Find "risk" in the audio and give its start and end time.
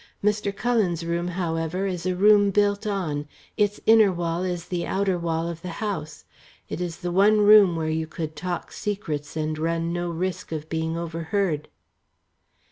10.09-10.51